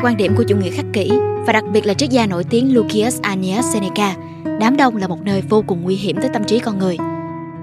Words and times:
Theo 0.00 0.06
quan 0.06 0.16
điểm 0.16 0.34
của 0.36 0.44
chủ 0.48 0.56
nghĩa 0.56 0.70
khắc 0.70 0.86
kỷ 0.92 1.10
và 1.46 1.52
đặc 1.52 1.64
biệt 1.72 1.86
là 1.86 1.94
triết 1.94 2.10
gia 2.10 2.26
nổi 2.26 2.44
tiếng 2.50 2.74
Lucius 2.74 3.20
Annius 3.20 3.64
Seneca, 3.72 4.16
đám 4.60 4.76
đông 4.76 4.96
là 4.96 5.08
một 5.08 5.24
nơi 5.24 5.42
vô 5.48 5.64
cùng 5.66 5.82
nguy 5.82 5.96
hiểm 5.96 6.16
tới 6.20 6.30
tâm 6.32 6.44
trí 6.44 6.58
con 6.58 6.78
người. 6.78 6.96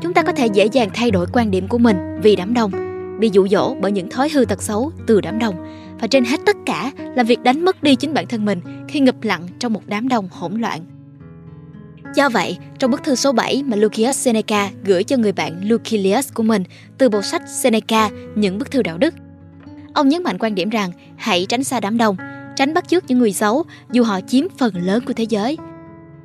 Chúng 0.01 0.13
ta 0.13 0.23
có 0.23 0.31
thể 0.31 0.47
dễ 0.47 0.65
dàng 0.65 0.89
thay 0.93 1.11
đổi 1.11 1.27
quan 1.33 1.51
điểm 1.51 1.67
của 1.67 1.77
mình 1.77 1.97
vì 2.21 2.35
đám 2.35 2.53
đông, 2.53 2.71
bị 3.19 3.29
dụ 3.33 3.47
dỗ 3.47 3.75
bởi 3.81 3.91
những 3.91 4.09
thói 4.09 4.29
hư 4.29 4.45
tật 4.45 4.61
xấu 4.61 4.91
từ 5.07 5.21
đám 5.21 5.39
đông 5.39 5.55
và 5.99 6.07
trên 6.07 6.25
hết 6.25 6.39
tất 6.45 6.55
cả 6.65 6.91
là 7.15 7.23
việc 7.23 7.43
đánh 7.43 7.65
mất 7.65 7.83
đi 7.83 7.95
chính 7.95 8.13
bản 8.13 8.27
thân 8.27 8.45
mình 8.45 8.61
khi 8.87 8.99
ngập 8.99 9.23
lặng 9.23 9.47
trong 9.59 9.73
một 9.73 9.81
đám 9.85 10.07
đông 10.07 10.29
hỗn 10.31 10.61
loạn. 10.61 10.81
Do 12.15 12.29
vậy, 12.29 12.57
trong 12.79 12.91
bức 12.91 13.03
thư 13.03 13.15
số 13.15 13.31
7 13.31 13.63
mà 13.63 13.75
Lucius 13.77 14.17
Seneca 14.17 14.69
gửi 14.83 15.03
cho 15.03 15.17
người 15.17 15.31
bạn 15.31 15.61
Lucilius 15.63 16.33
của 16.33 16.43
mình 16.43 16.63
từ 16.97 17.09
bộ 17.09 17.21
sách 17.21 17.41
Seneca, 17.49 18.09
những 18.35 18.57
bức 18.57 18.71
thư 18.71 18.83
đạo 18.83 18.97
đức, 18.97 19.13
ông 19.97 20.09
nhấn 20.09 20.23
mạnh 20.23 20.37
quan 20.39 20.55
điểm 20.55 20.69
rằng 20.69 20.91
hãy 21.15 21.45
tránh 21.49 21.63
xa 21.63 21.79
đám 21.79 21.97
đông, 21.97 22.15
tránh 22.55 22.73
bắt 22.73 22.87
chước 22.87 23.03
những 23.07 23.19
người 23.19 23.33
xấu 23.33 23.63
dù 23.91 24.03
họ 24.03 24.19
chiếm 24.27 24.45
phần 24.57 24.73
lớn 24.75 25.03
của 25.07 25.13
thế 25.13 25.23
giới. 25.23 25.57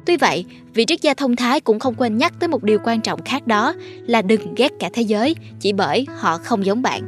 Tuy 0.06 0.16
vậy, 0.16 0.44
vị 0.74 0.84
triết 0.84 1.02
gia 1.02 1.14
thông 1.14 1.36
thái 1.36 1.60
cũng 1.60 1.78
không 1.78 1.94
quên 1.94 2.18
nhắc 2.18 2.32
tới 2.40 2.48
một 2.48 2.62
điều 2.62 2.78
quan 2.84 3.00
trọng 3.00 3.22
khác 3.22 3.46
đó 3.46 3.74
là 4.06 4.22
đừng 4.22 4.54
ghét 4.54 4.72
cả 4.78 4.90
thế 4.92 5.02
giới 5.02 5.36
chỉ 5.60 5.72
bởi 5.72 6.06
họ 6.18 6.38
không 6.38 6.66
giống 6.66 6.82
bạn. 6.82 7.02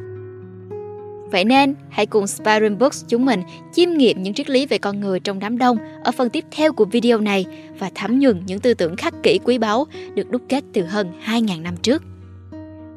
Vậy 1.30 1.45
nên, 1.45 1.74
hãy 1.90 2.06
cùng 2.06 2.27
Spiron 2.27 2.78
Books 2.78 3.04
chúng 3.09 3.24
mình 3.26 3.42
chiêm 3.73 3.90
nghiệm 3.90 4.23
những 4.23 4.34
triết 4.34 4.51
lý 4.51 4.66
về 4.66 4.78
con 4.78 5.01
người 5.01 5.20
trong 5.20 5.38
đám 5.38 5.59
đông 5.59 5.76
ở 6.04 6.12
phần 6.12 6.30
tiếp 6.30 6.45
theo 6.51 6.73
của 6.73 6.84
video 6.84 7.20
này 7.20 7.46
và 7.78 7.90
thấm 7.95 8.18
nhuần 8.18 8.42
những 8.46 8.60
tư 8.60 8.74
tưởng 8.74 8.96
khắc 8.96 9.15
kỷ 9.23 9.38
quý 9.45 9.59
báu 9.59 9.87
được 10.15 10.30
đúc 10.30 10.42
kết 10.48 10.65
từ 10.73 10.82
hơn 10.82 11.12
2.000 11.26 11.62
năm 11.62 11.76
trước. 11.76 12.02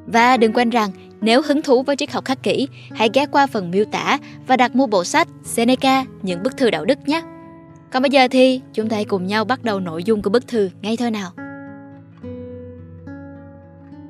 Và 0.07 0.37
đừng 0.37 0.53
quên 0.53 0.69
rằng, 0.69 0.91
nếu 1.21 1.41
hứng 1.41 1.61
thú 1.61 1.83
với 1.83 1.95
triết 1.95 2.11
học 2.11 2.25
khắc 2.25 2.43
kỷ, 2.43 2.67
hãy 2.95 3.09
ghé 3.13 3.25
qua 3.25 3.47
phần 3.47 3.71
miêu 3.71 3.85
tả 3.85 4.17
và 4.47 4.57
đặt 4.57 4.75
mua 4.75 4.87
bộ 4.87 5.03
sách 5.03 5.27
Seneca, 5.43 6.05
những 6.21 6.43
bức 6.43 6.57
thư 6.57 6.69
đạo 6.69 6.85
đức 6.85 7.07
nhé. 7.07 7.21
Còn 7.91 8.01
bây 8.01 8.09
giờ 8.09 8.27
thì 8.31 8.61
chúng 8.73 8.89
ta 8.89 8.95
hãy 8.95 9.05
cùng 9.05 9.27
nhau 9.27 9.45
bắt 9.45 9.63
đầu 9.63 9.79
nội 9.79 10.03
dung 10.03 10.21
của 10.21 10.29
bức 10.29 10.47
thư 10.47 10.69
ngay 10.81 10.97
thôi 10.97 11.11
nào. 11.11 11.31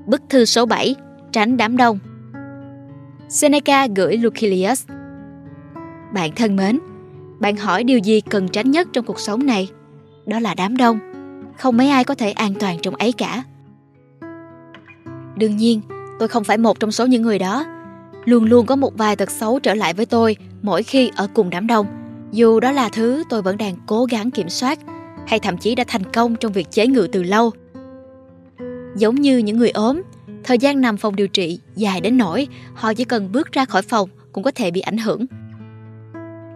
Bức 0.05 0.21
thư 0.29 0.45
số 0.45 0.65
7 0.65 0.95
Tránh 1.31 1.57
đám 1.57 1.77
đông 1.77 1.99
Seneca 3.29 3.87
gửi 3.95 4.17
Lucilius 4.17 4.85
Bạn 6.13 6.31
thân 6.35 6.55
mến, 6.55 6.79
bạn 7.39 7.57
hỏi 7.57 7.83
điều 7.83 7.97
gì 7.97 8.21
cần 8.21 8.47
tránh 8.47 8.71
nhất 8.71 8.87
trong 8.93 9.05
cuộc 9.05 9.19
sống 9.19 9.45
này? 9.45 9.69
Đó 10.25 10.39
là 10.39 10.53
đám 10.53 10.77
đông. 10.77 10.99
Không 11.57 11.77
mấy 11.77 11.89
ai 11.89 12.03
có 12.03 12.15
thể 12.15 12.31
an 12.31 12.53
toàn 12.59 12.77
trong 12.81 12.95
ấy 12.95 13.11
cả. 13.11 13.43
Đương 15.37 15.57
nhiên, 15.57 15.81
tôi 16.19 16.27
không 16.27 16.43
phải 16.43 16.57
một 16.57 16.79
trong 16.79 16.91
số 16.91 17.05
những 17.05 17.21
người 17.21 17.39
đó. 17.39 17.65
Luôn 18.25 18.43
luôn 18.43 18.65
có 18.65 18.75
một 18.75 18.97
vài 18.97 19.15
tật 19.15 19.31
xấu 19.31 19.59
trở 19.59 19.73
lại 19.73 19.93
với 19.93 20.05
tôi 20.05 20.35
mỗi 20.61 20.83
khi 20.83 21.11
ở 21.15 21.27
cùng 21.33 21.49
đám 21.49 21.67
đông. 21.67 21.85
Dù 22.31 22.59
đó 22.59 22.71
là 22.71 22.89
thứ 22.89 23.23
tôi 23.29 23.41
vẫn 23.41 23.57
đang 23.57 23.75
cố 23.85 24.05
gắng 24.05 24.31
kiểm 24.31 24.49
soát 24.49 24.79
hay 25.27 25.39
thậm 25.39 25.57
chí 25.57 25.75
đã 25.75 25.83
thành 25.87 26.03
công 26.13 26.35
trong 26.35 26.51
việc 26.51 26.71
chế 26.71 26.87
ngự 26.87 27.07
từ 27.11 27.23
lâu. 27.23 27.51
Giống 28.95 29.15
như 29.15 29.37
những 29.37 29.57
người 29.57 29.69
ốm, 29.69 30.01
Thời 30.47 30.57
gian 30.57 30.81
nằm 30.81 30.97
phòng 30.97 31.15
điều 31.15 31.27
trị 31.27 31.59
dài 31.75 32.01
đến 32.01 32.17
nỗi 32.17 32.47
họ 32.73 32.93
chỉ 32.93 33.03
cần 33.03 33.31
bước 33.31 33.51
ra 33.51 33.65
khỏi 33.65 33.81
phòng 33.81 34.09
cũng 34.31 34.43
có 34.43 34.51
thể 34.51 34.71
bị 34.71 34.81
ảnh 34.81 34.97
hưởng. 34.97 35.25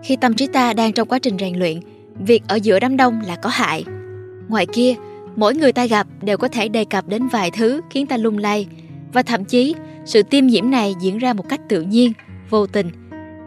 Khi 0.04 0.16
tâm 0.16 0.34
trí 0.34 0.48
ta 0.48 0.74
đang 0.74 0.94
trong 0.94 1.08
quá 1.08 1.20
trình 1.20 1.38
rèn 1.40 1.60
luyện, 1.60 1.80
việc 2.20 2.44
ở 2.48 2.56
giữa 2.56 2.80
đám 2.80 2.98
đông 2.98 3.22
là 3.28 3.36
có 3.36 3.50
hại. 3.50 3.86
Ngoài 4.48 4.66
kia, 4.66 4.96
mỗi 5.36 5.56
người 5.56 5.74
ta 5.74 5.86
gặp 5.86 6.08
đều 6.22 6.38
có 6.38 6.48
thể 6.48 6.70
đề 6.70 6.86
cập 6.86 7.08
đến 7.08 7.28
vài 7.28 7.52
thứ 7.52 7.82
khiến 7.90 8.08
ta 8.08 8.18
lung 8.18 8.38
lay 8.38 8.68
và 9.14 9.24
thậm 9.24 9.46
chí 9.46 9.76
sự 10.06 10.24
tiêm 10.24 10.48
nhiễm 10.48 10.72
này 10.72 10.96
diễn 11.02 11.18
ra 11.18 11.34
một 11.34 11.50
cách 11.50 11.62
tự 11.70 11.82
nhiên, 11.82 12.14
vô 12.50 12.68
tình, 12.68 12.90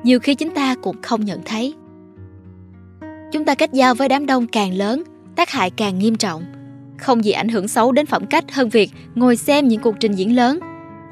nhiều 0.02 0.20
khi 0.20 0.34
chính 0.34 0.50
ta 0.54 0.74
cũng 0.82 1.02
không 1.02 1.24
nhận 1.24 1.40
thấy. 1.44 1.74
Chúng 3.32 3.44
ta 3.44 3.54
kết 3.54 3.72
giao 3.72 3.94
với 3.94 4.08
đám 4.08 4.26
đông 4.26 4.46
càng 4.46 4.74
lớn, 4.74 5.02
tác 5.36 5.50
hại 5.50 5.70
càng 5.70 5.98
nghiêm 5.98 6.16
trọng 6.16 6.44
không 6.98 7.24
gì 7.24 7.30
ảnh 7.30 7.48
hưởng 7.48 7.68
xấu 7.68 7.92
đến 7.92 8.06
phẩm 8.06 8.26
cách 8.26 8.44
hơn 8.52 8.68
việc 8.68 8.90
ngồi 9.14 9.36
xem 9.36 9.68
những 9.68 9.80
cuộc 9.80 9.94
trình 10.00 10.12
diễn 10.12 10.36
lớn. 10.36 10.60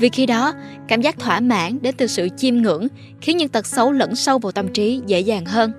Vì 0.00 0.08
khi 0.08 0.26
đó, 0.26 0.52
cảm 0.88 1.00
giác 1.00 1.18
thỏa 1.18 1.40
mãn 1.40 1.78
đến 1.82 1.94
từ 1.98 2.06
sự 2.06 2.28
chiêm 2.36 2.56
ngưỡng 2.56 2.86
khiến 3.20 3.36
những 3.36 3.48
tật 3.48 3.66
xấu 3.66 3.92
lẫn 3.92 4.14
sâu 4.14 4.38
vào 4.38 4.52
tâm 4.52 4.68
trí 4.68 5.00
dễ 5.06 5.20
dàng 5.20 5.44
hơn. 5.44 5.72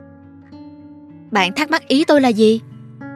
Bạn 1.31 1.53
thắc 1.53 1.71
mắc 1.71 1.87
ý 1.87 2.03
tôi 2.05 2.21
là 2.21 2.29
gì? 2.29 2.59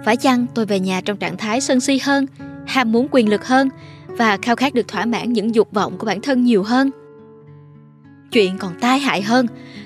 Phải 0.06 0.18
chăng 0.18 0.46
tôi 0.54 0.66
về 0.66 0.80
nhà 0.80 1.02
trong 1.02 1.18
trạng 1.18 1.38
thái 1.38 1.62
sân 1.62 1.80
si 1.80 2.00
hơn, 2.04 2.26
ham 2.68 2.92
muốn 2.92 3.08
quyền 3.12 3.30
lực 3.30 3.48
hơn 3.48 3.70
và 4.08 4.38
khao 4.42 4.56
khát 4.56 4.74
được 4.74 4.88
thỏa 4.88 5.06
mãn 5.06 5.34
những 5.34 5.56
dục 5.56 5.72
vọng 5.72 5.98
của 5.98 6.06
bản 6.06 6.22
thân 6.22 6.44
nhiều 6.44 6.64
hơn? 6.64 6.92
Chuyện 8.32 8.58
còn 8.58 8.74
tai 8.82 9.00
hại 9.00 9.22
hơn, 9.22 9.46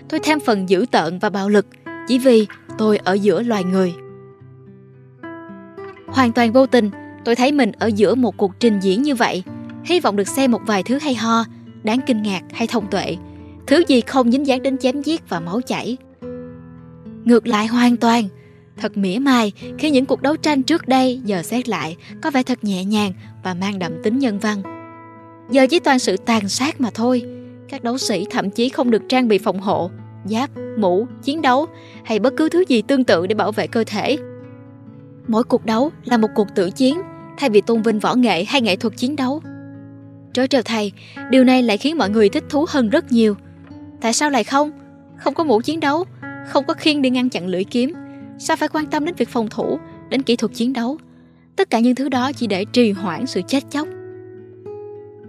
tôi 0.10 0.20
thêm 0.24 0.40
phần 0.40 0.70
dữ 0.70 0.86
tợn 0.92 1.20
và 1.20 1.30
bạo 1.30 1.50
lực 1.50 1.68
chỉ 2.08 2.18
vì 2.18 2.48
tôi 2.78 2.98
ở 2.98 3.14
giữa 3.14 3.44
loài 3.44 3.64
người. 3.64 3.94
Hoàn 6.08 6.32
toàn 6.32 6.52
vô 6.52 6.66
tình, 6.66 6.90
tôi 7.26 7.36
thấy 7.36 7.52
mình 7.52 7.72
ở 7.80 7.88
giữa 7.88 8.16
một 8.16 8.38
cuộc 8.38 8.52
trình 8.60 8.80
diễn 8.80 9.02
như 9.02 9.16
vậy, 9.16 9.44
hy 9.84 10.00
vọng 10.00 10.16
được 10.16 10.28
xem 10.28 10.52
một 10.52 10.62
vài 10.66 10.84
thứ 10.84 11.00
hay 11.02 11.16
ho, 11.16 11.46
đáng 11.84 12.00
kinh 12.06 12.22
ngạc 12.22 12.42
hay 12.54 12.68
thông 12.68 12.88
tuệ, 12.88 13.18
thứ 13.68 13.84
gì 13.88 14.02
không 14.02 14.32
dính 14.32 14.48
dáng 14.48 14.64
đến 14.64 14.78
chém 14.78 15.02
giết 15.02 15.30
và 15.30 15.40
máu 15.40 15.62
chảy. 15.62 15.98
Ngược 17.24 17.48
lại 17.48 17.68
hoàn 17.68 17.98
toàn, 17.98 18.24
thật 18.78 18.98
mỉa 18.98 19.20
mai 19.20 19.52
khi 19.78 19.90
những 19.90 20.06
cuộc 20.06 20.22
đấu 20.22 20.36
tranh 20.36 20.64
trước 20.64 20.88
đây 20.88 21.22
giờ 21.26 21.42
xét 21.44 21.70
lại 21.70 21.98
có 22.22 22.32
vẻ 22.32 22.44
thật 22.44 22.64
nhẹ 22.64 22.86
nhàng 22.86 23.14
và 23.44 23.54
mang 23.54 23.80
đậm 23.80 23.92
tính 24.04 24.20
nhân 24.20 24.40
văn. 24.40 24.62
Giờ 25.50 25.68
chỉ 25.70 25.80
toàn 25.80 26.00
sự 26.00 26.18
tàn 26.18 26.50
sát 26.50 26.82
mà 26.82 26.90
thôi, 26.94 27.24
các 27.70 27.84
đấu 27.84 27.98
sĩ 27.98 28.26
thậm 28.32 28.50
chí 28.50 28.70
không 28.70 28.92
được 28.92 29.02
trang 29.10 29.28
bị 29.28 29.38
phòng 29.38 29.60
hộ, 29.60 29.90
giáp, 30.26 30.50
mũ, 30.78 31.08
chiến 31.24 31.42
đấu 31.42 31.66
hay 32.04 32.20
bất 32.20 32.34
cứ 32.38 32.50
thứ 32.50 32.64
gì 32.68 32.82
tương 32.82 33.04
tự 33.04 33.28
để 33.28 33.36
bảo 33.36 33.52
vệ 33.52 33.68
cơ 33.68 33.84
thể 33.88 34.18
Mỗi 35.28 35.44
cuộc 35.44 35.66
đấu 35.66 35.92
là 36.06 36.18
một 36.18 36.28
cuộc 36.36 36.48
tử 36.56 36.70
chiến, 36.70 37.02
thay 37.38 37.50
vì 37.50 37.62
tôn 37.62 37.82
vinh 37.82 38.00
võ 38.00 38.16
nghệ 38.16 38.44
hay 38.44 38.62
nghệ 38.62 38.76
thuật 38.76 38.98
chiến 38.98 39.16
đấu. 39.16 39.42
Trớ 40.34 40.48
trêu 40.48 40.62
thầy 40.62 40.92
điều 41.30 41.44
này 41.44 41.64
lại 41.64 41.78
khiến 41.78 41.98
mọi 41.98 42.10
người 42.10 42.30
thích 42.30 42.44
thú 42.50 42.66
hơn 42.70 42.90
rất 42.90 43.12
nhiều. 43.12 43.36
Tại 44.02 44.14
sao 44.14 44.30
lại 44.30 44.44
không? 44.44 44.72
Không 45.18 45.34
có 45.34 45.44
mũ 45.44 45.62
chiến 45.62 45.80
đấu, 45.80 46.06
không 46.48 46.66
có 46.66 46.74
khiên 46.74 47.02
để 47.02 47.10
ngăn 47.10 47.30
chặn 47.30 47.48
lưỡi 47.48 47.64
kiếm. 47.64 47.94
Sao 48.44 48.58
phải 48.58 48.70
quan 48.70 48.86
tâm 48.86 49.06
đến 49.06 49.16
việc 49.16 49.30
phòng 49.30 49.48
thủ, 49.50 49.80
đến 50.10 50.22
kỹ 50.22 50.36
thuật 50.36 50.54
chiến 50.54 50.74
đấu? 50.74 50.98
Tất 51.56 51.70
cả 51.70 51.80
những 51.80 51.96
thứ 51.96 52.10
đó 52.10 52.32
chỉ 52.32 52.48
để 52.48 52.66
trì 52.66 52.92
hoãn 52.92 53.28
sự 53.28 53.42
chết 53.48 53.64
chóc. 53.70 53.88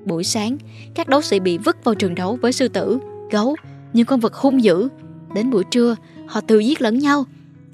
Buổi 0.04 0.24
sáng, 0.24 0.56
các 0.94 1.08
đấu 1.08 1.22
sĩ 1.22 1.40
bị 1.40 1.58
vứt 1.58 1.84
vào 1.84 1.94
trường 1.94 2.14
đấu 2.14 2.38
với 2.42 2.52
sư 2.52 2.68
tử, 2.68 2.98
gấu, 3.30 3.56
những 3.92 4.06
con 4.06 4.20
vật 4.20 4.34
hung 4.34 4.62
dữ. 4.62 4.88
Đến 5.34 5.50
buổi 5.50 5.64
trưa, 5.70 5.96
họ 6.26 6.40
tự 6.40 6.58
giết 6.58 6.82
lẫn 6.82 6.98
nhau, 6.98 7.24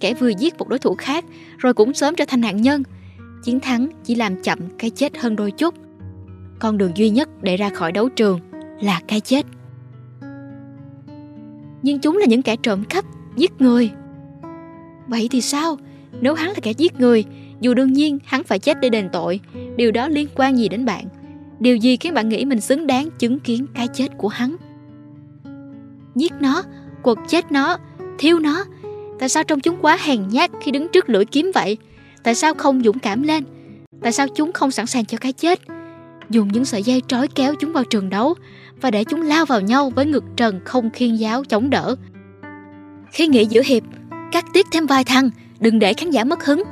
kẻ 0.00 0.14
vừa 0.14 0.28
giết 0.28 0.58
một 0.58 0.68
đối 0.68 0.78
thủ 0.78 0.94
khác 0.94 1.24
rồi 1.58 1.74
cũng 1.74 1.94
sớm 1.94 2.14
trở 2.14 2.24
thành 2.28 2.40
nạn 2.40 2.62
nhân. 2.62 2.82
Chiến 3.44 3.60
thắng 3.60 3.88
chỉ 4.04 4.14
làm 4.14 4.42
chậm 4.42 4.58
cái 4.78 4.90
chết 4.90 5.18
hơn 5.18 5.36
đôi 5.36 5.50
chút. 5.50 5.74
Con 6.58 6.78
đường 6.78 6.92
duy 6.96 7.10
nhất 7.10 7.28
để 7.42 7.56
ra 7.56 7.68
khỏi 7.68 7.92
đấu 7.92 8.08
trường 8.08 8.40
là 8.80 9.00
cái 9.08 9.20
chết. 9.20 9.46
Nhưng 11.82 11.98
chúng 12.02 12.16
là 12.16 12.26
những 12.26 12.42
kẻ 12.42 12.56
trộm 12.56 12.84
cắp, 12.84 13.04
giết 13.36 13.52
người. 13.58 13.90
Vậy 15.08 15.28
thì 15.30 15.40
sao? 15.40 15.78
Nếu 16.20 16.34
hắn 16.34 16.48
là 16.48 16.58
kẻ 16.62 16.70
giết 16.70 17.00
người, 17.00 17.24
dù 17.60 17.74
đương 17.74 17.92
nhiên 17.92 18.18
hắn 18.24 18.44
phải 18.44 18.58
chết 18.58 18.80
để 18.80 18.88
đền 18.88 19.08
tội, 19.12 19.40
điều 19.76 19.90
đó 19.90 20.08
liên 20.08 20.28
quan 20.34 20.58
gì 20.58 20.68
đến 20.68 20.84
bạn? 20.84 21.04
Điều 21.60 21.76
gì 21.76 21.96
khiến 21.96 22.14
bạn 22.14 22.28
nghĩ 22.28 22.44
mình 22.44 22.60
xứng 22.60 22.86
đáng 22.86 23.08
chứng 23.18 23.40
kiến 23.40 23.66
cái 23.74 23.88
chết 23.94 24.08
của 24.18 24.28
hắn? 24.28 24.56
Giết 26.14 26.32
nó, 26.40 26.62
quật 27.02 27.18
chết 27.28 27.52
nó, 27.52 27.78
thiêu 28.18 28.38
nó 28.38 28.64
Tại 29.18 29.28
sao 29.28 29.44
trông 29.44 29.60
chúng 29.60 29.76
quá 29.82 29.98
hèn 30.00 30.28
nhát 30.28 30.50
khi 30.60 30.70
đứng 30.70 30.88
trước 30.88 31.10
lưỡi 31.10 31.24
kiếm 31.24 31.50
vậy? 31.54 31.76
Tại 32.22 32.34
sao 32.34 32.54
không 32.54 32.82
dũng 32.82 32.98
cảm 32.98 33.22
lên? 33.22 33.44
Tại 34.02 34.12
sao 34.12 34.26
chúng 34.34 34.52
không 34.52 34.70
sẵn 34.70 34.86
sàng 34.86 35.04
cho 35.04 35.18
cái 35.18 35.32
chết? 35.32 35.60
Dùng 36.30 36.48
những 36.52 36.64
sợi 36.64 36.82
dây 36.82 37.02
trói 37.08 37.28
kéo 37.28 37.54
chúng 37.60 37.72
vào 37.72 37.84
trường 37.84 38.10
đấu 38.10 38.34
và 38.80 38.90
để 38.90 39.04
chúng 39.04 39.22
lao 39.22 39.46
vào 39.46 39.60
nhau 39.60 39.90
với 39.90 40.06
ngực 40.06 40.24
trần 40.36 40.60
không 40.64 40.90
khiên 40.90 41.14
giáo 41.14 41.44
chống 41.44 41.70
đỡ. 41.70 41.96
Khi 43.12 43.26
nghỉ 43.26 43.44
giữa 43.44 43.62
hiệp, 43.64 43.82
cắt 44.32 44.44
tiết 44.52 44.66
thêm 44.72 44.86
vài 44.86 45.04
thằng, 45.04 45.30
đừng 45.60 45.78
để 45.78 45.94
khán 45.94 46.10
giả 46.10 46.24
mất 46.24 46.44
hứng. 46.44 46.62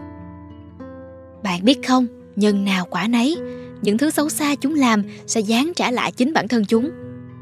Bạn 1.42 1.64
biết 1.64 1.86
không, 1.86 2.06
nhân 2.36 2.64
nào 2.64 2.86
quả 2.90 3.06
nấy, 3.08 3.36
những 3.82 3.98
thứ 3.98 4.10
xấu 4.10 4.28
xa 4.28 4.54
chúng 4.54 4.74
làm 4.74 5.02
sẽ 5.26 5.40
dán 5.40 5.72
trả 5.76 5.90
lại 5.90 6.12
chính 6.12 6.32
bản 6.32 6.48
thân 6.48 6.64
chúng. 6.64 6.90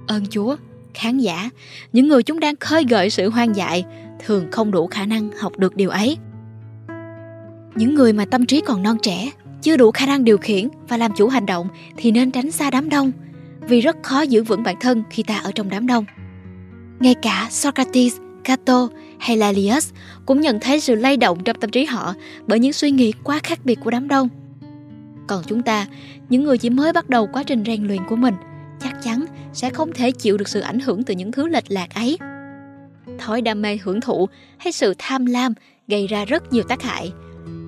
Ơn 0.06 0.26
Chúa, 0.31 0.56
khán 0.94 1.19
giả, 1.19 1.50
những 1.93 2.08
người 2.08 2.22
chúng 2.22 2.40
đang 2.40 2.56
khơi 2.56 2.84
gợi 2.88 3.11
sự 3.11 3.31
hoang 3.31 3.56
dại, 3.56 3.84
thường 4.26 4.46
không 4.52 4.70
đủ 4.70 4.87
khả 4.87 5.06
năng 5.06 5.31
học 5.32 5.58
được 5.58 5.76
điều 5.76 5.90
ấy 5.90 6.19
những 7.75 7.94
người 7.94 8.12
mà 8.12 8.25
tâm 8.25 8.46
trí 8.46 8.61
còn 8.61 8.82
non 8.82 8.96
trẻ 9.02 9.31
chưa 9.62 9.76
đủ 9.76 9.90
khả 9.90 10.06
năng 10.06 10.25
điều 10.25 10.38
khiển 10.38 10.69
và 10.88 10.96
làm 10.96 11.12
chủ 11.16 11.28
hành 11.28 11.46
động 11.46 11.69
thì 11.96 12.11
nên 12.11 12.31
tránh 12.31 12.50
xa 12.50 12.70
đám 12.70 12.88
đông 12.88 13.12
vì 13.61 13.81
rất 13.81 13.96
khó 14.02 14.20
giữ 14.20 14.44
vững 14.44 14.62
bản 14.62 14.76
thân 14.81 15.02
khi 15.11 15.22
ta 15.22 15.37
ở 15.37 15.52
trong 15.55 15.69
đám 15.70 15.87
đông 15.87 16.05
ngay 17.00 17.14
cả 17.14 17.49
Socrates, 17.50 18.16
Cato 18.44 18.88
hay 19.19 19.37
Lalius 19.37 19.93
cũng 20.26 20.40
nhận 20.40 20.61
thấy 20.61 20.81
sự 20.81 20.94
lay 20.94 21.16
động 21.16 21.44
trong 21.44 21.56
tâm 21.61 21.70
trí 21.70 21.84
họ 21.84 22.14
bởi 22.46 22.58
những 22.58 22.72
suy 22.72 22.90
nghĩ 22.90 23.12
quá 23.25 23.40
khác 23.43 23.58
biệt 23.64 23.78
của 23.84 23.90
đám 23.90 24.08
đông. 24.08 24.28
Còn 25.26 25.43
chúng 25.46 25.62
ta, 25.62 25.87
những 26.28 26.44
người 26.44 26.58
chỉ 26.58 26.70
mới 26.70 26.93
bắt 26.93 27.08
đầu 27.08 27.28
quá 27.32 27.43
trình 27.43 27.64
rèn 27.66 27.87
luyện 27.87 28.00
của 28.08 28.16
mình, 28.16 28.34
chắc 28.81 29.02
chắn 29.02 29.25
sẽ 29.52 29.70
không 29.70 29.93
thể 29.93 30.11
chịu 30.11 30.37
được 30.37 30.49
sự 30.49 30.61
ảnh 30.61 30.81
hưởng 30.81 31.02
từ 31.02 31.14
những 31.14 31.32
thứ 31.32 31.49
lệch 31.49 31.70
lạc 31.70 31.94
ấy. 31.94 32.19
thói 33.19 33.43
đam 33.43 33.62
mê 33.62 33.78
hưởng 33.82 34.00
thụ 34.00 34.28
hay 34.58 34.72
sự 34.72 34.94
tham 34.99 35.26
lam 35.26 35.55
gây 35.88 36.06
ra 36.06 36.25
rất 36.25 36.52
nhiều 36.52 36.64
tác 36.69 36.82
hại. 36.82 37.12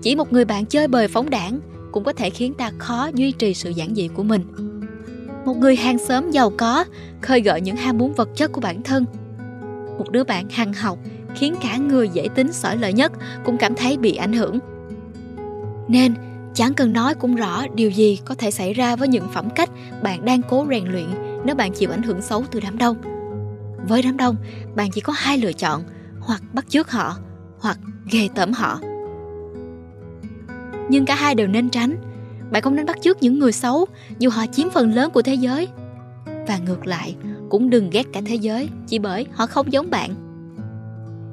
Chỉ 0.02 0.16
một 0.16 0.32
người 0.32 0.44
bạn 0.44 0.66
chơi 0.66 0.88
bời 0.88 1.08
phóng 1.08 1.30
đảng 1.30 1.60
cũng 1.92 2.04
có 2.04 2.12
thể 2.12 2.30
khiến 2.30 2.54
ta 2.54 2.70
khó 2.78 3.10
duy 3.14 3.32
trì 3.32 3.54
sự 3.54 3.70
giản 3.70 3.94
dị 3.94 4.08
của 4.08 4.22
mình. 4.22 4.42
Một 5.44 5.56
người 5.56 5.76
hàng 5.76 5.98
xóm 5.98 6.30
giàu 6.30 6.52
có 6.56 6.84
khơi 7.20 7.40
gợi 7.40 7.60
những 7.60 7.76
ham 7.76 7.98
muốn 7.98 8.14
vật 8.14 8.28
chất 8.36 8.52
của 8.52 8.60
bản 8.60 8.82
thân. 8.82 9.04
Một 9.98 10.10
đứa 10.10 10.24
bạn 10.24 10.48
hằng 10.50 10.72
học 10.72 10.98
khiến 11.36 11.54
cả 11.62 11.76
người 11.76 12.08
dễ 12.08 12.28
tính 12.34 12.52
sỏi 12.52 12.76
lợi 12.76 12.92
nhất 12.92 13.12
cũng 13.44 13.56
cảm 13.56 13.74
thấy 13.74 13.96
bị 13.96 14.16
ảnh 14.16 14.32
hưởng. 14.32 14.58
Nên 15.88 16.14
chẳng 16.54 16.74
cần 16.74 16.92
nói 16.92 17.14
cũng 17.14 17.34
rõ 17.34 17.64
điều 17.74 17.90
gì 17.90 18.18
có 18.24 18.34
thể 18.34 18.50
xảy 18.50 18.72
ra 18.72 18.96
với 18.96 19.08
những 19.08 19.28
phẩm 19.34 19.50
cách 19.50 19.70
bạn 20.02 20.24
đang 20.24 20.42
cố 20.42 20.66
rèn 20.70 20.84
luyện 20.84 21.06
nếu 21.44 21.54
bạn 21.54 21.72
chịu 21.72 21.90
ảnh 21.90 22.02
hưởng 22.02 22.22
xấu 22.22 22.44
từ 22.50 22.60
đám 22.60 22.78
đông. 22.78 22.96
Với 23.88 24.02
đám 24.02 24.16
đông, 24.16 24.36
bạn 24.76 24.90
chỉ 24.90 25.00
có 25.00 25.12
hai 25.16 25.38
lựa 25.38 25.52
chọn, 25.52 25.82
hoặc 26.20 26.42
bắt 26.52 26.64
chước 26.68 26.90
họ, 26.90 27.16
hoặc 27.58 27.78
ghê 28.10 28.28
tởm 28.34 28.52
họ. 28.52 28.80
Nhưng 30.88 31.04
cả 31.06 31.14
hai 31.14 31.34
đều 31.34 31.46
nên 31.46 31.70
tránh. 31.70 31.96
Bạn 32.50 32.62
không 32.62 32.76
nên 32.76 32.86
bắt 32.86 32.96
chước 33.02 33.22
những 33.22 33.38
người 33.38 33.52
xấu 33.52 33.86
dù 34.18 34.30
họ 34.30 34.46
chiếm 34.46 34.70
phần 34.70 34.94
lớn 34.94 35.10
của 35.10 35.22
thế 35.22 35.34
giới. 35.34 35.68
Và 36.48 36.58
ngược 36.58 36.86
lại, 36.86 37.16
cũng 37.50 37.70
đừng 37.70 37.90
ghét 37.90 38.06
cả 38.12 38.20
thế 38.26 38.34
giới 38.34 38.68
chỉ 38.86 38.98
bởi 38.98 39.26
họ 39.32 39.46
không 39.46 39.72
giống 39.72 39.90
bạn. 39.90 40.25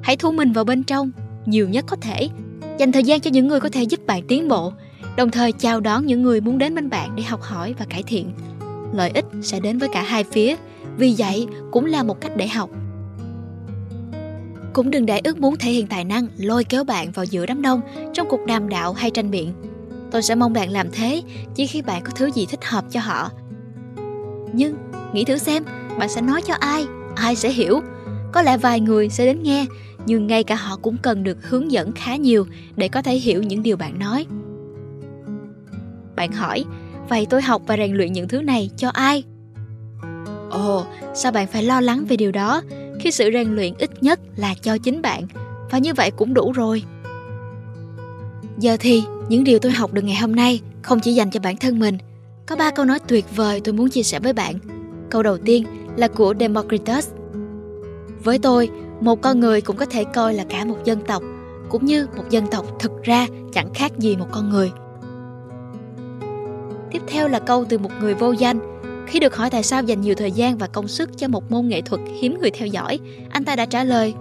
Hãy 0.04 0.16
thu 0.16 0.32
mình 0.32 0.52
vào 0.52 0.64
bên 0.64 0.82
trong 0.82 1.10
nhiều 1.46 1.68
nhất 1.68 1.84
có 1.88 1.96
thể, 2.00 2.28
dành 2.78 2.92
thời 2.92 3.04
gian 3.04 3.20
cho 3.20 3.30
những 3.30 3.48
người 3.48 3.60
có 3.60 3.68
thể 3.68 3.82
giúp 3.82 4.06
bạn 4.06 4.22
tiến 4.28 4.48
bộ, 4.48 4.72
đồng 5.16 5.30
thời 5.30 5.52
chào 5.52 5.80
đón 5.80 6.06
những 6.06 6.22
người 6.22 6.40
muốn 6.40 6.58
đến 6.58 6.74
bên 6.74 6.90
bạn 6.90 7.16
để 7.16 7.22
học 7.22 7.42
hỏi 7.42 7.74
và 7.78 7.84
cải 7.84 8.02
thiện. 8.02 8.32
Lợi 8.92 9.10
ích 9.14 9.24
sẽ 9.42 9.60
đến 9.60 9.78
với 9.78 9.88
cả 9.92 10.02
hai 10.02 10.24
phía, 10.24 10.56
vì 10.96 11.12
dạy 11.12 11.46
cũng 11.72 11.84
là 11.84 12.02
một 12.02 12.20
cách 12.20 12.32
để 12.36 12.48
học. 12.48 12.70
Cũng 14.72 14.90
đừng 14.90 15.06
để 15.06 15.20
ước 15.24 15.38
muốn 15.38 15.56
thể 15.56 15.70
hiện 15.70 15.86
tài 15.86 16.04
năng 16.04 16.26
lôi 16.36 16.64
kéo 16.64 16.84
bạn 16.84 17.12
vào 17.12 17.24
giữa 17.24 17.46
đám 17.46 17.62
đông 17.62 17.80
trong 18.12 18.26
cuộc 18.30 18.46
đàm 18.46 18.68
đạo 18.68 18.92
hay 18.92 19.10
tranh 19.10 19.30
biện. 19.30 19.52
Tôi 20.10 20.22
sẽ 20.22 20.34
mong 20.34 20.52
bạn 20.52 20.70
làm 20.70 20.90
thế 20.92 21.22
chỉ 21.54 21.66
khi 21.66 21.82
bạn 21.82 22.02
có 22.04 22.10
thứ 22.14 22.30
gì 22.30 22.46
thích 22.46 22.64
hợp 22.64 22.84
cho 22.90 23.00
họ. 23.00 23.30
Nhưng 24.52 24.76
nghĩ 25.12 25.24
thử 25.24 25.38
xem, 25.38 25.64
bạn 25.98 26.08
sẽ 26.08 26.20
nói 26.20 26.42
cho 26.42 26.54
ai, 26.54 26.86
ai 27.14 27.36
sẽ 27.36 27.50
hiểu. 27.50 27.80
Có 28.32 28.42
lẽ 28.42 28.56
vài 28.56 28.80
người 28.80 29.08
sẽ 29.08 29.26
đến 29.26 29.42
nghe, 29.42 29.66
nhưng 30.06 30.26
ngay 30.26 30.44
cả 30.44 30.54
họ 30.54 30.76
cũng 30.82 30.96
cần 31.02 31.22
được 31.22 31.48
hướng 31.48 31.72
dẫn 31.72 31.92
khá 31.92 32.16
nhiều 32.16 32.46
để 32.76 32.88
có 32.88 33.02
thể 33.02 33.14
hiểu 33.14 33.42
những 33.42 33.62
điều 33.62 33.76
bạn 33.76 33.98
nói. 33.98 34.26
Bạn 36.16 36.32
hỏi, 36.32 36.64
vậy 37.08 37.26
tôi 37.30 37.42
học 37.42 37.62
và 37.66 37.76
rèn 37.76 37.94
luyện 37.94 38.12
những 38.12 38.28
thứ 38.28 38.42
này 38.42 38.70
cho 38.76 38.88
ai? 38.88 39.24
Ồ, 40.50 40.86
sao 41.14 41.32
bạn 41.32 41.46
phải 41.46 41.62
lo 41.62 41.80
lắng 41.80 42.04
về 42.08 42.16
điều 42.16 42.32
đó 42.32 42.62
khi 43.00 43.10
sự 43.10 43.30
rèn 43.32 43.54
luyện 43.54 43.74
ít 43.78 44.02
nhất 44.02 44.20
là 44.36 44.54
cho 44.62 44.78
chính 44.78 45.02
bạn 45.02 45.26
và 45.70 45.78
như 45.78 45.94
vậy 45.94 46.10
cũng 46.10 46.34
đủ 46.34 46.52
rồi. 46.52 46.82
Giờ 48.58 48.76
thì, 48.80 49.02
những 49.28 49.44
điều 49.44 49.58
tôi 49.58 49.72
học 49.72 49.92
được 49.92 50.02
ngày 50.02 50.16
hôm 50.16 50.36
nay 50.36 50.60
không 50.82 51.00
chỉ 51.00 51.12
dành 51.14 51.30
cho 51.30 51.40
bản 51.40 51.56
thân 51.56 51.78
mình. 51.78 51.98
Có 52.46 52.56
ba 52.56 52.70
câu 52.70 52.84
nói 52.84 52.98
tuyệt 53.08 53.24
vời 53.36 53.60
tôi 53.64 53.74
muốn 53.74 53.90
chia 53.90 54.02
sẻ 54.02 54.20
với 54.20 54.32
bạn. 54.32 54.54
Câu 55.10 55.22
đầu 55.22 55.38
tiên 55.38 55.64
là 55.96 56.08
của 56.08 56.34
Democritus. 56.40 57.08
Với 58.24 58.38
tôi, 58.38 58.70
một 59.04 59.22
con 59.22 59.40
người 59.40 59.60
cũng 59.60 59.76
có 59.76 59.86
thể 59.86 60.04
coi 60.04 60.34
là 60.34 60.44
cả 60.48 60.64
một 60.64 60.76
dân 60.84 61.00
tộc, 61.06 61.22
cũng 61.68 61.84
như 61.84 62.06
một 62.16 62.30
dân 62.30 62.46
tộc 62.50 62.66
thực 62.80 63.02
ra 63.02 63.26
chẳng 63.52 63.74
khác 63.74 63.98
gì 63.98 64.16
một 64.16 64.26
con 64.30 64.50
người. 64.50 64.72
Tiếp 66.90 67.02
theo 67.06 67.28
là 67.28 67.38
câu 67.38 67.64
từ 67.68 67.78
một 67.78 67.90
người 68.00 68.14
vô 68.14 68.32
danh. 68.32 68.58
Khi 69.06 69.20
được 69.20 69.36
hỏi 69.36 69.50
tại 69.50 69.62
sao 69.62 69.82
dành 69.82 70.00
nhiều 70.00 70.14
thời 70.14 70.32
gian 70.32 70.58
và 70.58 70.66
công 70.66 70.88
sức 70.88 71.10
cho 71.18 71.28
một 71.28 71.50
môn 71.50 71.68
nghệ 71.68 71.80
thuật 71.80 72.00
hiếm 72.20 72.38
người 72.40 72.50
theo 72.50 72.66
dõi, 72.66 72.98
anh 73.30 73.44
ta 73.44 73.56
đã 73.56 73.66
trả 73.66 73.84
lời 73.84 74.14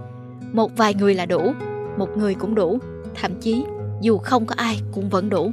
Một 0.54 0.72
vài 0.78 0.94
người 0.94 1.16
là 1.16 1.26
đủ, 1.26 1.54
một 1.98 2.18
người 2.18 2.36
cũng 2.36 2.56
đủ, 2.56 2.80
thậm 3.22 3.32
chí 3.42 3.64
dù 4.02 4.18
không 4.18 4.46
có 4.46 4.56
ai 4.58 4.80
cũng 4.92 5.10
vẫn 5.10 5.30
đủ. 5.30 5.52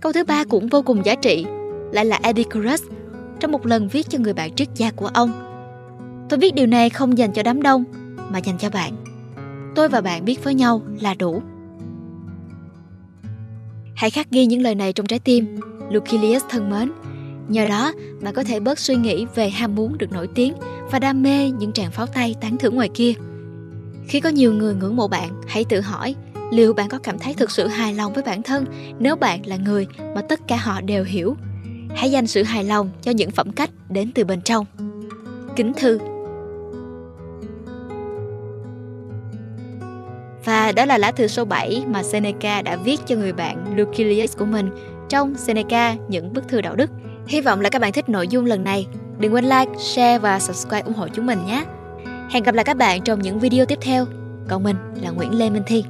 Câu 0.00 0.12
thứ 0.12 0.24
ba 0.24 0.44
cũng 0.44 0.68
vô 0.68 0.82
cùng 0.82 1.04
giá 1.04 1.14
trị, 1.14 1.46
lại 1.92 2.04
là 2.04 2.18
Epicurus 2.22 2.82
trong 3.40 3.52
một 3.52 3.66
lần 3.66 3.88
viết 3.88 4.06
cho 4.10 4.18
người 4.18 4.32
bạn 4.32 4.54
triết 4.54 4.68
gia 4.74 4.90
của 4.90 5.06
ông. 5.06 5.45
Tôi 6.28 6.38
viết 6.38 6.54
điều 6.54 6.66
này 6.66 6.90
không 6.90 7.18
dành 7.18 7.32
cho 7.32 7.42
đám 7.42 7.62
đông, 7.62 7.84
mà 8.30 8.38
dành 8.38 8.58
cho 8.58 8.70
bạn. 8.70 8.92
Tôi 9.74 9.88
và 9.88 10.00
bạn 10.00 10.24
biết 10.24 10.44
với 10.44 10.54
nhau 10.54 10.82
là 11.00 11.14
đủ. 11.14 11.42
Hãy 13.94 14.10
khắc 14.10 14.30
ghi 14.30 14.46
những 14.46 14.62
lời 14.62 14.74
này 14.74 14.92
trong 14.92 15.06
trái 15.06 15.18
tim, 15.18 15.56
Lucilius 15.90 16.42
thân 16.48 16.70
mến. 16.70 16.92
Nhờ 17.48 17.66
đó, 17.68 17.92
bạn 18.22 18.34
có 18.34 18.44
thể 18.44 18.60
bớt 18.60 18.78
suy 18.78 18.96
nghĩ 18.96 19.26
về 19.34 19.50
ham 19.50 19.74
muốn 19.74 19.98
được 19.98 20.12
nổi 20.12 20.28
tiếng 20.34 20.54
và 20.90 20.98
đam 20.98 21.22
mê 21.22 21.50
những 21.50 21.72
tràng 21.72 21.90
pháo 21.90 22.06
tay 22.06 22.34
tán 22.40 22.56
thưởng 22.56 22.74
ngoài 22.74 22.90
kia. 22.94 23.12
Khi 24.08 24.20
có 24.20 24.28
nhiều 24.28 24.52
người 24.52 24.74
ngưỡng 24.74 24.96
mộ 24.96 25.08
bạn, 25.08 25.40
hãy 25.46 25.64
tự 25.64 25.80
hỏi 25.80 26.14
liệu 26.52 26.72
bạn 26.72 26.88
có 26.88 26.98
cảm 26.98 27.18
thấy 27.18 27.34
thực 27.34 27.50
sự 27.50 27.66
hài 27.66 27.94
lòng 27.94 28.12
với 28.12 28.22
bản 28.22 28.42
thân 28.42 28.64
nếu 28.98 29.16
bạn 29.16 29.46
là 29.46 29.56
người 29.56 29.86
mà 30.14 30.22
tất 30.28 30.40
cả 30.48 30.56
họ 30.56 30.80
đều 30.80 31.04
hiểu. 31.04 31.36
Hãy 31.94 32.10
dành 32.10 32.26
sự 32.26 32.42
hài 32.42 32.64
lòng 32.64 32.90
cho 33.02 33.10
những 33.10 33.30
phẩm 33.30 33.52
cách 33.52 33.70
đến 33.88 34.10
từ 34.14 34.24
bên 34.24 34.40
trong. 34.40 34.66
Kính 35.56 35.72
thư 35.72 35.98
Và 40.46 40.72
đó 40.72 40.84
là 40.84 40.98
lá 40.98 41.12
thư 41.12 41.26
số 41.26 41.44
7 41.44 41.84
mà 41.88 42.02
Seneca 42.02 42.62
đã 42.62 42.76
viết 42.76 43.00
cho 43.06 43.16
người 43.16 43.32
bạn 43.32 43.76
Lucilius 43.76 44.36
của 44.36 44.44
mình 44.44 44.70
trong 45.08 45.34
Seneca 45.34 45.94
những 46.08 46.32
bức 46.32 46.48
thư 46.48 46.60
đạo 46.60 46.76
đức. 46.76 46.90
Hy 47.26 47.40
vọng 47.40 47.60
là 47.60 47.70
các 47.70 47.82
bạn 47.82 47.92
thích 47.92 48.08
nội 48.08 48.28
dung 48.28 48.44
lần 48.44 48.64
này. 48.64 48.86
Đừng 49.18 49.34
quên 49.34 49.44
like, 49.44 49.72
share 49.78 50.18
và 50.18 50.40
subscribe 50.40 50.82
ủng 50.82 50.94
hộ 50.94 51.08
chúng 51.08 51.26
mình 51.26 51.38
nhé. 51.46 51.64
Hẹn 52.30 52.42
gặp 52.42 52.54
lại 52.54 52.64
các 52.64 52.76
bạn 52.76 53.02
trong 53.02 53.22
những 53.22 53.38
video 53.38 53.66
tiếp 53.66 53.78
theo. 53.80 54.04
Còn 54.48 54.62
mình 54.62 54.76
là 55.02 55.10
Nguyễn 55.10 55.38
Lê 55.38 55.50
Minh 55.50 55.62
Thi. 55.66 55.84